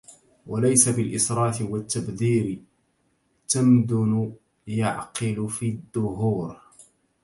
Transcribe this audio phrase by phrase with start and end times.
[0.47, 2.59] وليس بالإسراف والتبذيرِ
[3.49, 4.33] تمدن
[4.67, 6.61] يعقل في الدهورِ